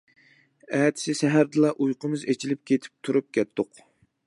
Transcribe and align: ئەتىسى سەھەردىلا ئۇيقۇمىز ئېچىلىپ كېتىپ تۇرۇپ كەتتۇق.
ئەتىسى 0.77 1.13
سەھەردىلا 1.19 1.71
ئۇيقۇمىز 1.85 2.25
ئېچىلىپ 2.33 2.65
كېتىپ 2.71 3.07
تۇرۇپ 3.09 3.31
كەتتۇق. 3.39 3.87